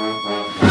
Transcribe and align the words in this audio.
Música 0.00 0.69